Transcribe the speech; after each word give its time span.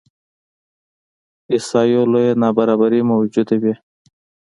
احصایو 1.55 2.01
لویه 2.11 2.33
نابرابري 2.41 3.01
موجوده 3.09 3.55
وي. 3.63 3.73